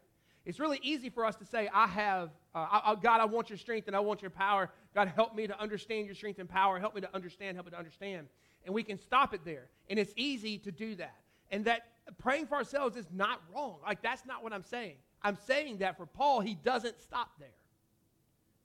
[0.46, 3.50] It's really easy for us to say, I have, uh, I, I, God, I want
[3.50, 4.72] your strength and I want your power.
[4.96, 6.80] God, help me to understand your strength and power.
[6.80, 8.28] Help me to understand, help me to understand.
[8.66, 9.70] And we can stop it there.
[9.90, 11.16] And it's easy to do that.
[11.52, 11.84] And that
[12.18, 13.78] praying for ourselves is not wrong.
[13.86, 14.96] Like, that's not what I'm saying.
[15.24, 17.48] I'm saying that for Paul, he doesn't stop there.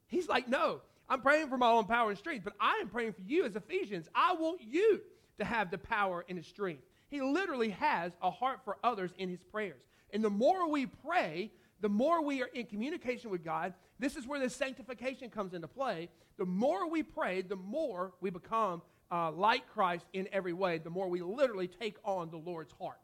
[0.06, 3.12] He's like, no, I'm praying for my own power and strength, but I am praying
[3.12, 4.08] for you as Ephesians.
[4.14, 5.00] I want you
[5.38, 6.82] to have the power and the strength.
[7.08, 9.82] He literally has a heart for others in his prayers.
[10.12, 11.50] And the more we pray,
[11.80, 13.74] the more we are in communication with God.
[13.98, 16.08] This is where the sanctification comes into play.
[16.38, 20.90] The more we pray, the more we become uh, like Christ in every way, the
[20.90, 22.98] more we literally take on the Lord's heart.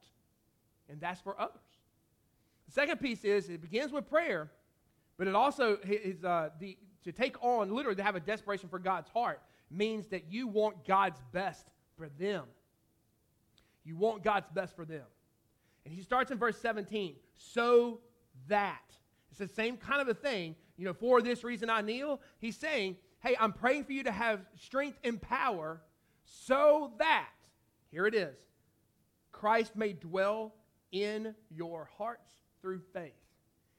[0.89, 1.61] And that's for others.
[2.73, 4.51] Second piece is it begins with prayer,
[5.19, 8.79] but it also is uh, the, to take on, literally, to have a desperation for
[8.79, 11.67] God's heart means that you want God's best
[11.99, 12.45] for them.
[13.85, 15.05] You want God's best for them.
[15.85, 18.01] And he starts in verse 17 so
[18.49, 18.81] that.
[19.29, 20.57] It's the same kind of a thing.
[20.79, 22.23] You know, for this reason I kneel.
[22.39, 25.83] He's saying, hey, I'm praying for you to have strength and power
[26.25, 27.29] so that,
[27.91, 28.39] here it is,
[29.31, 30.55] Christ may dwell
[30.91, 32.33] in your hearts
[32.63, 33.13] through faith.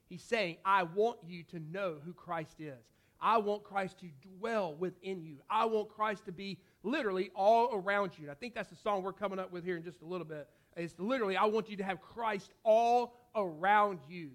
[0.10, 2.86] He's saying, I want you to know who Christ is.
[3.20, 5.38] I want Christ to dwell within you.
[5.50, 8.24] I want Christ to be literally all around you.
[8.24, 10.26] And I think that's the song we're coming up with here in just a little
[10.26, 10.48] bit.
[10.76, 14.32] It's literally, I want you to have Christ all around you.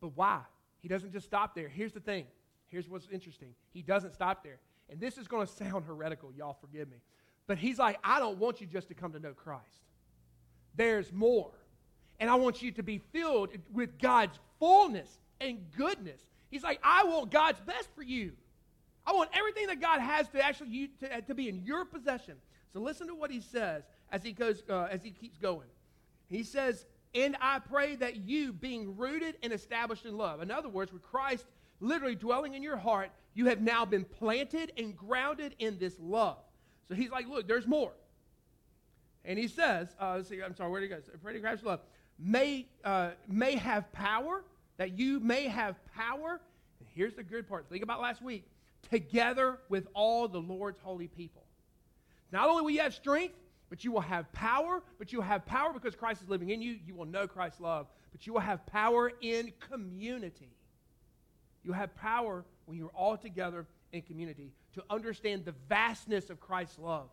[0.00, 0.40] But why?
[0.80, 1.68] He doesn't just stop there.
[1.68, 2.26] Here's the thing.
[2.66, 3.54] Here's what's interesting.
[3.70, 4.58] He doesn't stop there.
[4.90, 6.98] And this is going to sound heretical, y'all forgive me.
[7.46, 9.62] But he's like, I don't want you just to come to know Christ.
[10.74, 11.52] There's more.
[12.20, 15.08] And I want you to be filled with God's fullness
[15.40, 16.20] and goodness.
[16.50, 18.32] He's like, I want God's best for you.
[19.06, 22.34] I want everything that God has to actually you, to, to be in your possession.
[22.72, 25.68] So listen to what he says as he goes uh, as he keeps going.
[26.28, 30.68] He says, "And I pray that you, being rooted and established in love, in other
[30.68, 31.46] words, with Christ
[31.80, 36.38] literally dwelling in your heart, you have now been planted and grounded in this love."
[36.88, 37.92] So he's like, "Look, there's more."
[39.24, 41.32] And he says, uh, see, I'm sorry, where did he go?
[41.32, 41.80] To Christ's love
[42.18, 44.44] may uh, may have power
[44.76, 46.40] that you may have power.
[46.80, 47.66] And here's the good part.
[47.68, 48.44] Think about last week.
[48.90, 51.42] Together with all the Lord's holy people.
[52.32, 53.34] Not only will you have strength,
[53.68, 56.62] but you will have power, but you will have power because Christ is living in
[56.62, 56.78] you.
[56.86, 60.50] You will know Christ's love, but you will have power in community.
[61.64, 66.78] You have power when you're all together in community to understand the vastness of Christ's
[66.78, 67.08] love.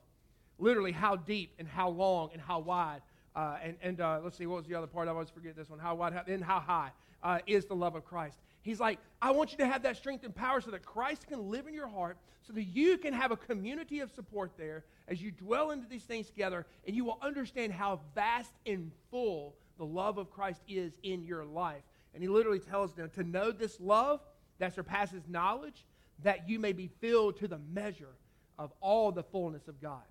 [0.58, 3.02] Literally, how deep and how long and how wide.
[3.36, 5.08] Uh, and and uh, let's see, what was the other part?
[5.08, 5.80] I always forget this one.
[5.80, 8.38] How wide how, and how high uh, is the love of Christ.
[8.62, 11.52] He's like, I want you to have that strength and power so that Christ can
[11.52, 15.22] live in your heart, so that you can have a community of support there as
[15.22, 19.86] you dwell into these things together, and you will understand how vast and full the
[19.86, 21.84] love of Christ is in your life.
[22.14, 24.22] And he literally tells them to know this love
[24.58, 25.86] that surpasses knowledge,
[26.24, 28.16] that you may be filled to the measure
[28.58, 30.02] of all the fullness of God.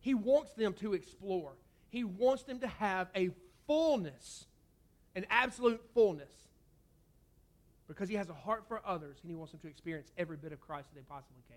[0.00, 1.52] He wants them to explore,
[1.90, 3.30] he wants them to have a
[3.66, 4.46] fullness,
[5.14, 6.30] an absolute fullness
[7.86, 10.52] because he has a heart for others and he wants them to experience every bit
[10.52, 11.56] of Christ that they possibly can.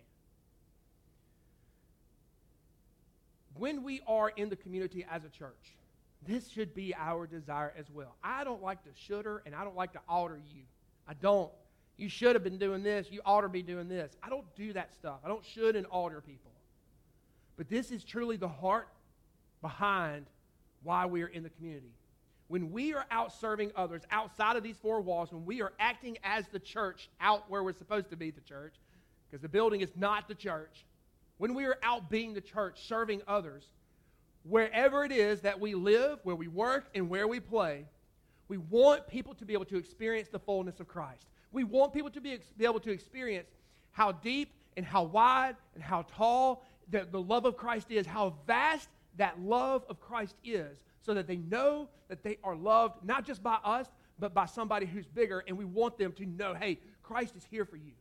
[3.58, 5.76] When we are in the community as a church,
[6.26, 8.16] this should be our desire as well.
[8.24, 10.62] I don't like to shudder and I don't like to alter you.
[11.08, 11.52] I don't.
[11.98, 13.08] You should have been doing this.
[13.12, 14.16] You ought to be doing this.
[14.24, 15.20] I don't do that stuff.
[15.26, 16.52] I don't should and alter people.
[17.58, 18.88] But this is truly the heart
[19.62, 20.26] behind
[20.84, 21.94] why we are in the community
[22.52, 26.18] when we are out serving others outside of these four walls, when we are acting
[26.22, 28.74] as the church out where we're supposed to be the church,
[29.26, 30.86] because the building is not the church,
[31.38, 33.64] when we are out being the church, serving others,
[34.44, 37.86] wherever it is that we live, where we work, and where we play,
[38.50, 41.28] we want people to be able to experience the fullness of Christ.
[41.54, 43.48] We want people to be, be able to experience
[43.92, 48.36] how deep and how wide and how tall the, the love of Christ is, how
[48.46, 53.26] vast that love of Christ is, so that they know that they are loved not
[53.26, 53.88] just by us,
[54.20, 57.66] but by somebody who's bigger, and we want them to know, hey, Christ is here
[57.66, 57.94] for you.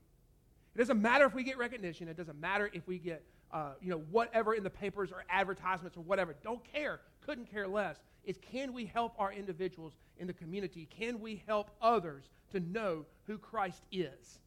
[0.74, 2.08] It doesn't matter if we get recognition.
[2.08, 5.96] It doesn't matter if we get, uh, you know, whatever in the papers or advertisements
[5.96, 6.34] or whatever.
[6.44, 7.00] Don't care.
[7.22, 7.96] Couldn't care less.
[8.24, 10.86] Is can we help our individuals in the community?
[10.90, 14.38] Can we help others to know who Christ is?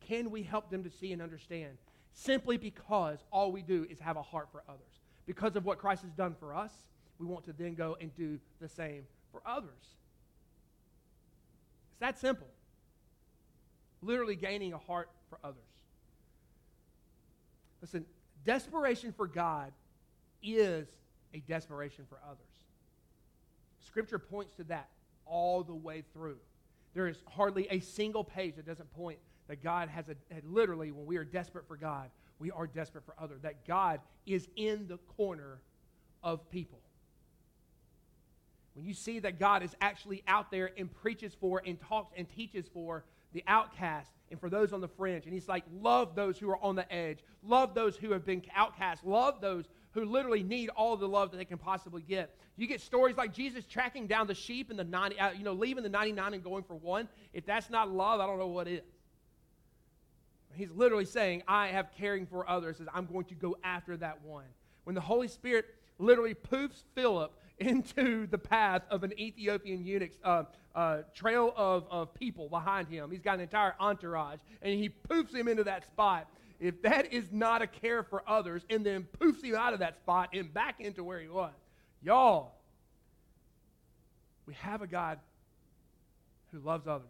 [0.00, 1.78] Can we help them to see and understand?
[2.12, 4.97] Simply because all we do is have a heart for others.
[5.28, 6.72] Because of what Christ has done for us,
[7.18, 9.68] we want to then go and do the same for others.
[11.90, 12.48] It's that simple
[14.00, 15.58] literally gaining a heart for others.
[17.82, 18.06] Listen,
[18.46, 19.72] desperation for God
[20.42, 20.88] is
[21.34, 22.38] a desperation for others.
[23.86, 24.88] Scripture points to that
[25.26, 26.38] all the way through.
[26.94, 29.18] There is hardly a single page that doesn't point
[29.48, 30.14] that God has a
[30.48, 32.08] literally, when we are desperate for God,
[32.38, 33.42] we are desperate for others.
[33.42, 35.60] That God is in the corner
[36.22, 36.80] of people.
[38.74, 42.28] When you see that God is actually out there and preaches for and talks and
[42.28, 45.24] teaches for the outcast and for those on the fringe.
[45.24, 47.18] And he's like, love those who are on the edge.
[47.42, 49.04] Love those who have been outcast.
[49.04, 52.34] Love those who literally need all the love that they can possibly get.
[52.56, 55.52] You get stories like Jesus tracking down the sheep and the 90, uh, you know,
[55.52, 57.08] leaving the 99 and going for one.
[57.32, 58.80] If that's not love, I don't know what is.
[60.54, 64.44] He's literally saying, I have caring for others, I'm going to go after that one.
[64.84, 65.66] When the Holy Spirit
[65.98, 70.44] literally poofs Philip into the path of an Ethiopian eunuch's uh,
[70.74, 73.10] uh, trail of, of people behind him.
[73.10, 76.28] He's got an entire entourage, and he poofs him into that spot.
[76.60, 79.96] If that is not a care for others, and then poofs him out of that
[79.98, 81.52] spot and back into where he was,
[82.02, 82.54] y'all,
[84.46, 85.18] we have a God
[86.52, 87.06] who loves others,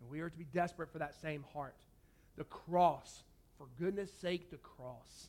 [0.00, 1.76] and we are to be desperate for that same heart.
[2.36, 3.24] The cross,
[3.58, 5.28] for goodness sake, the cross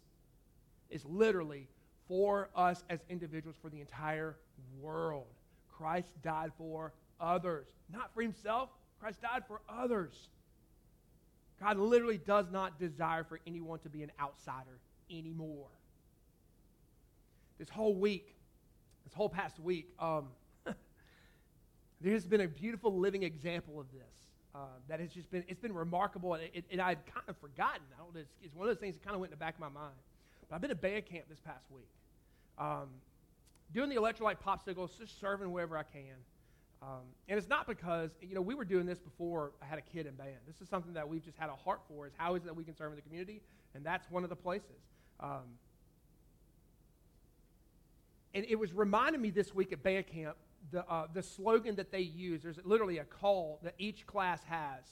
[0.90, 1.68] is literally
[2.08, 4.38] for us as individuals, for the entire
[4.80, 5.28] world.
[5.70, 8.70] Christ died for others, not for himself.
[9.00, 10.30] Christ died for others.
[11.60, 14.80] God literally does not desire for anyone to be an outsider
[15.10, 15.70] anymore.
[17.58, 18.36] This whole week,
[19.06, 20.28] this whole past week, um,
[22.02, 24.33] there has been a beautiful living example of this.
[24.56, 27.82] Uh, that has just been, it's been remarkable, and, it, and I'd kind of forgotten.
[27.96, 29.56] I don't, it's, it's one of those things that kind of went in the back
[29.56, 29.96] of my mind.
[30.48, 31.90] But I've been at band camp this past week.
[32.60, 32.90] Um,
[33.74, 36.16] doing the electrolyte popsicles, just serving wherever I can.
[36.84, 39.82] Um, and it's not because, you know, we were doing this before I had a
[39.82, 40.38] kid in band.
[40.46, 42.56] This is something that we've just had a heart for is how is it that
[42.56, 43.42] we can serve in the community?
[43.74, 44.82] And that's one of the places.
[45.20, 45.58] Um,
[48.34, 50.36] and it was reminding me this week at band camp,
[50.72, 54.84] the, uh, the slogan that they use, there's literally a call that each class has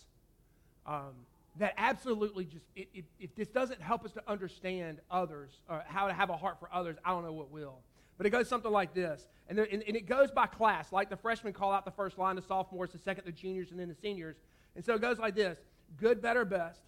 [0.85, 1.13] um,
[1.57, 6.07] that absolutely just, it, it, if this doesn't help us to understand others, or how
[6.07, 7.79] to have a heart for others, I don't know what will.
[8.17, 9.27] But it goes something like this.
[9.47, 10.91] And, there, and, and, it goes by class.
[10.91, 13.79] Like the freshmen call out the first line, the sophomores, the second, the juniors, and
[13.79, 14.35] then the seniors.
[14.75, 15.57] And so it goes like this
[15.97, 16.79] good, better, best.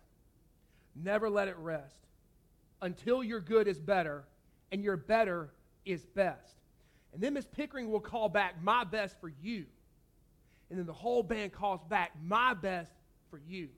[0.96, 1.96] Never let it rest
[2.82, 4.26] until your good is better
[4.72, 5.50] and your better
[5.86, 6.56] is best.
[7.14, 9.66] And then Miss Pickering will call back, my best for you.
[10.70, 12.92] And then the whole band calls back, my best
[13.30, 13.70] for you.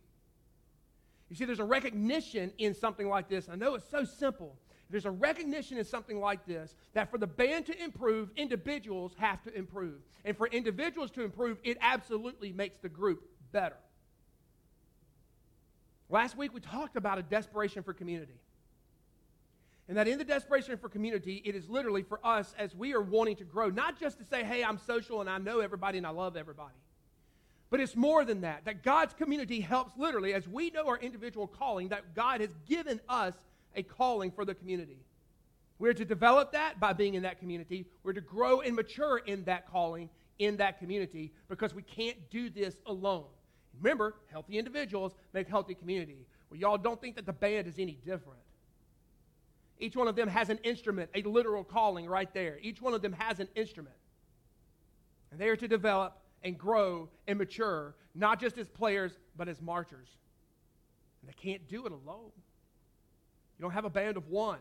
[1.29, 3.49] You see, there's a recognition in something like this.
[3.49, 4.55] I know it's so simple,
[4.89, 9.41] there's a recognition in something like this that for the band to improve, individuals have
[9.43, 10.01] to improve.
[10.23, 13.77] And for individuals to improve, it absolutely makes the group better.
[16.09, 18.39] Last week we talked about a desperation for community.
[19.87, 23.01] And that in the desperation for community, it is literally for us as we are
[23.01, 26.07] wanting to grow, not just to say, hey, I'm social and I know everybody and
[26.07, 26.73] I love everybody.
[27.69, 28.65] But it's more than that.
[28.65, 32.99] That God's community helps literally, as we know our individual calling, that God has given
[33.09, 33.33] us
[33.75, 34.97] a calling for the community.
[35.77, 37.85] We're to develop that by being in that community.
[38.03, 40.09] We're to grow and mature in that calling
[40.39, 43.25] in that community because we can't do this alone.
[43.81, 46.25] Remember, healthy individuals make healthy community.
[46.49, 48.39] Well, y'all don't think that the band is any different.
[49.79, 52.57] Each one of them has an instrument, a literal calling right there.
[52.61, 53.95] Each one of them has an instrument.
[55.31, 59.61] And they are to develop and grow and mature, not just as players, but as
[59.61, 60.07] marchers.
[61.21, 62.31] And they can't do it alone.
[63.57, 64.59] You don't have a band of one,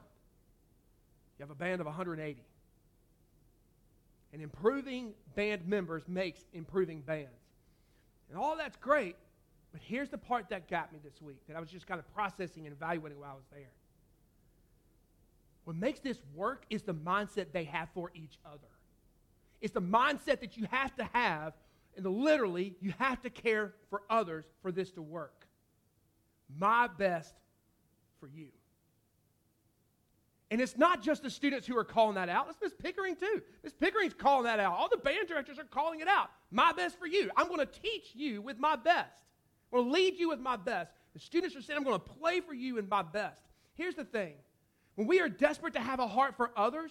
[1.39, 2.43] you have a band of 180.
[4.33, 7.31] And improving band members makes improving bands.
[8.29, 9.15] And all that's great,
[9.71, 12.15] but here's the part that got me this week that I was just kind of
[12.15, 13.71] processing and evaluating while I was there.
[15.65, 18.69] What makes this work is the mindset they have for each other.
[19.61, 21.55] It's the mindset that you have to have,
[21.97, 25.47] and the, literally, you have to care for others for this to work.
[26.59, 27.35] My best
[28.21, 28.49] for you.
[30.51, 32.47] And it's not just the students who are calling that out.
[32.49, 33.43] It's Miss Pickering too.
[33.63, 34.75] Miss Pickering's calling that out.
[34.79, 36.31] All the band directors are calling it out.
[36.51, 37.31] My best for you.
[37.37, 39.11] I'm going to teach you with my best.
[39.73, 40.93] I'm going to lead you with my best.
[41.15, 43.41] The students are saying, I'm going to play for you in my best.
[43.75, 44.35] Here's the thing
[44.95, 46.91] when we are desperate to have a heart for others,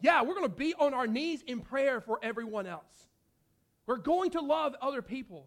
[0.00, 3.08] yeah, we're going to be on our knees in prayer for everyone else.
[3.86, 5.46] We're going to love other people.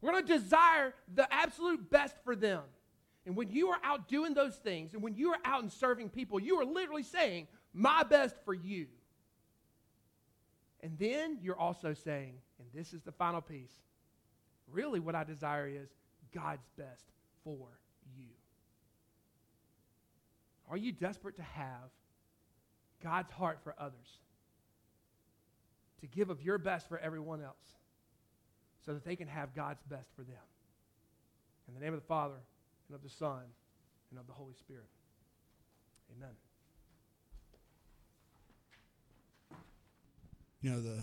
[0.00, 2.62] We're going to desire the absolute best for them.
[3.24, 6.10] And when you are out doing those things, and when you are out and serving
[6.10, 8.86] people, you are literally saying, My best for you.
[10.80, 13.70] And then you're also saying, and this is the final piece
[14.72, 15.88] really what I desire is
[16.34, 17.04] God's best
[17.44, 17.68] for.
[20.72, 21.90] Are you desperate to have
[23.04, 24.16] God's heart for others?
[26.00, 27.76] To give of your best for everyone else
[28.86, 30.34] so that they can have God's best for them.
[31.68, 32.40] In the name of the Father,
[32.88, 33.42] and of the Son,
[34.10, 34.88] and of the Holy Spirit.
[36.16, 36.34] Amen.
[40.62, 41.02] You know the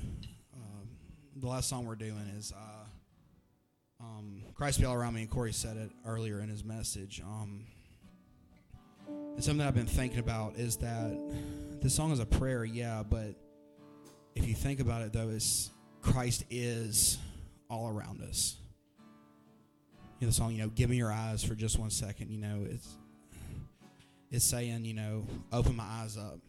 [0.55, 0.89] um,
[1.35, 5.53] the last song we're doing is uh, um, "Christ Be All Around Me," and Corey
[5.53, 7.21] said it earlier in his message.
[7.23, 7.65] Um,
[9.35, 11.17] and something I've been thinking about is that
[11.81, 13.35] this song is a prayer, yeah, but
[14.35, 15.71] if you think about it, though, is
[16.01, 17.17] Christ is
[17.69, 18.57] all around us.
[20.19, 22.29] You know, the song, you know, "Give Me Your Eyes" for just one second.
[22.29, 22.97] You know, it's
[24.31, 26.39] it's saying, you know, open my eyes up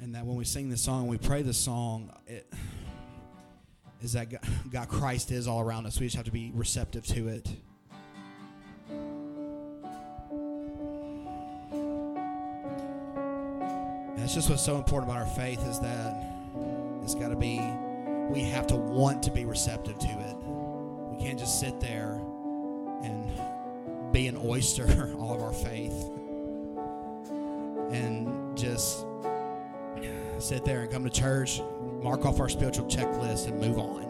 [0.00, 2.52] and that when we sing this song, we pray this song, it
[4.00, 5.98] is that God, God Christ is all around us.
[5.98, 7.48] We just have to be receptive to it.
[14.28, 16.14] That's just what's so important about our faith is that
[17.02, 17.62] it's got to be,
[18.28, 20.36] we have to want to be receptive to it.
[21.10, 22.20] We can't just sit there
[23.02, 26.10] and be an oyster all of our faith
[27.90, 29.06] and just
[30.40, 31.62] sit there and come to church,
[32.02, 34.04] mark off our spiritual checklist, and move on.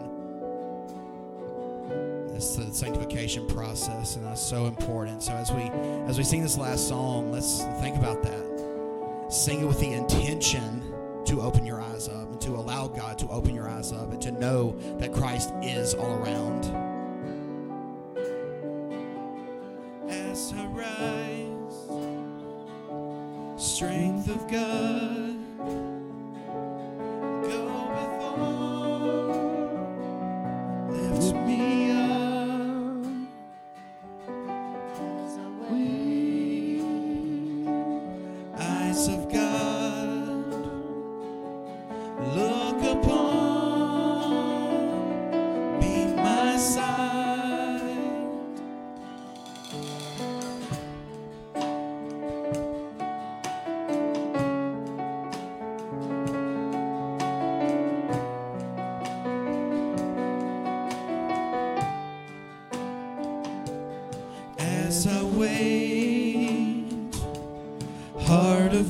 [2.35, 5.23] It's the sanctification process, and that's so important.
[5.23, 5.61] So as we
[6.09, 8.48] as we sing this last song, let's think about that.
[9.29, 10.91] Sing it with the intention
[11.25, 14.19] to open your eyes up and to allow God to open your eyes up and
[14.23, 16.65] to know that Christ is all around.
[20.09, 21.75] As I rise,
[23.63, 25.88] strength of God.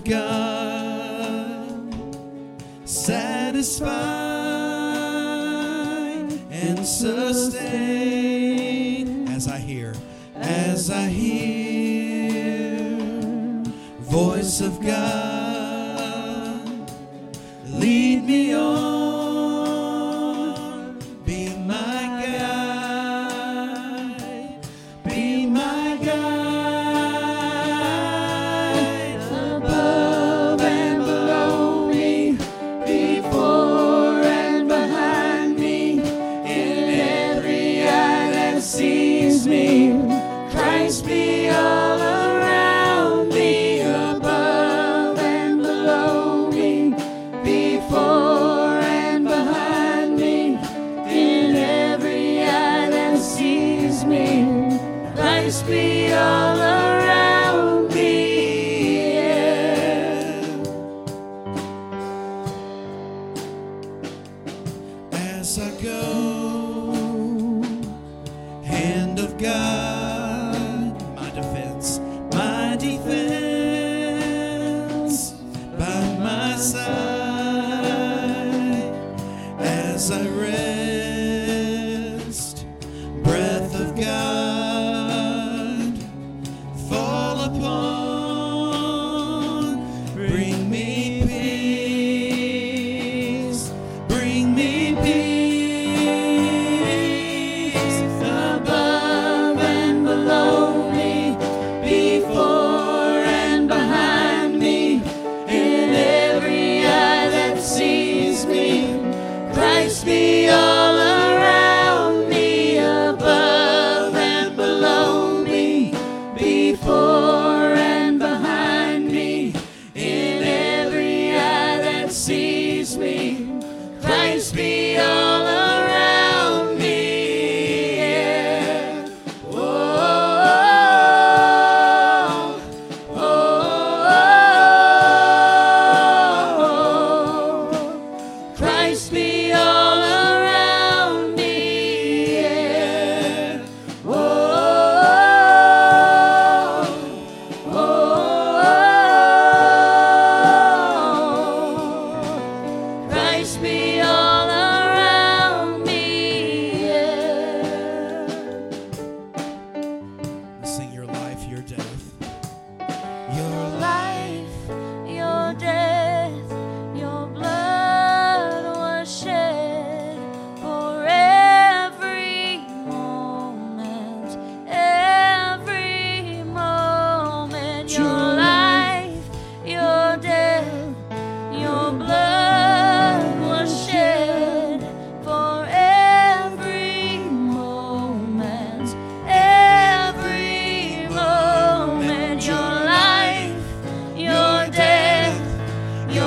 [0.03, 0.38] God,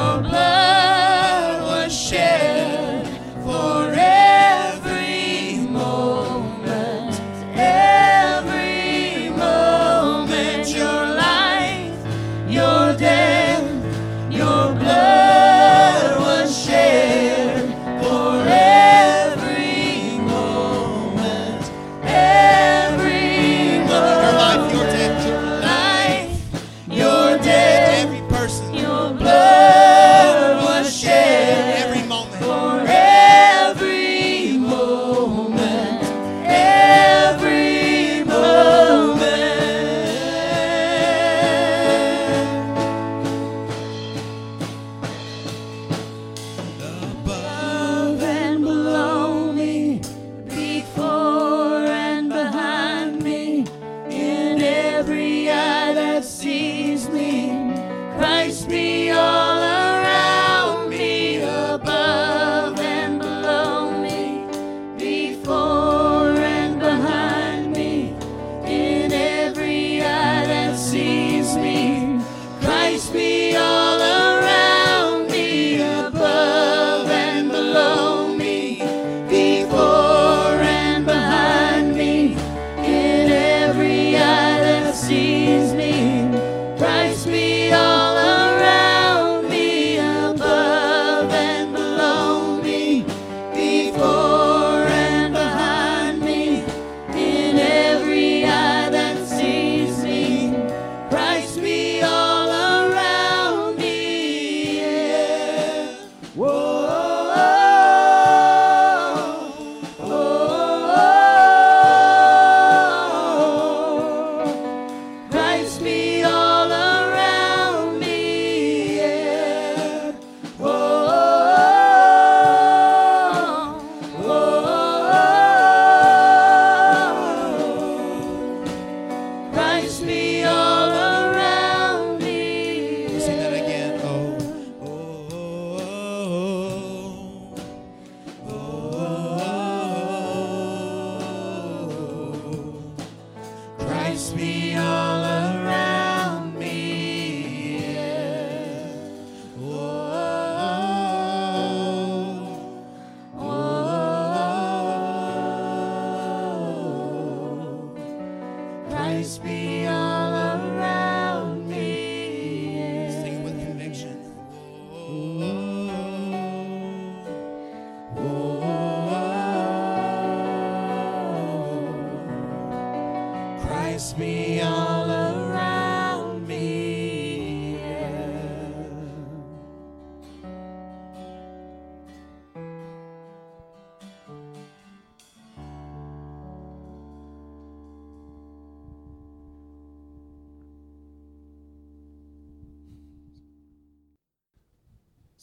[0.02, 0.61] blood.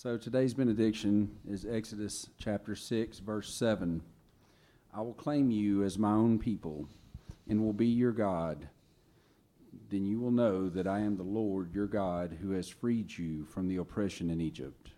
[0.02, 4.02] So today's benediction is Exodus chapter 6, verse 7.
[4.94, 6.88] I will claim you as my own people
[7.50, 8.70] and will be your God.
[9.90, 13.44] Then you will know that I am the Lord your God who has freed you
[13.44, 14.92] from the oppression in Egypt.